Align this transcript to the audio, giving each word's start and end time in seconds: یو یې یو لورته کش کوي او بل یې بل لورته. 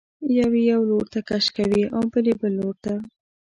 یو 0.37 0.51
یې 0.59 0.63
یو 0.71 0.81
لورته 0.89 1.19
کش 1.27 1.45
کوي 1.57 1.83
او 1.95 2.01
بل 2.11 2.25
یې 2.29 2.35
بل 2.41 2.53
لورته. 2.59 2.93